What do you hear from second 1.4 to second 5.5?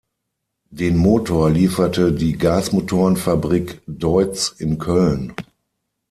lieferte die Gasmotoren-Fabrik Deutz in Köln.